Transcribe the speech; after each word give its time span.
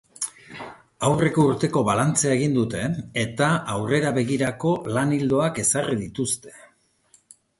Aurreko 1.07 1.43
urteko 1.49 1.83
balantzea 1.89 2.31
egin 2.37 2.55
dute, 2.55 2.81
eta 3.25 3.51
aurrera 3.75 4.15
begirako 4.17 4.73
lan-ildoak 4.97 5.63
ezarri 5.65 5.99
dituzte. 6.03 6.57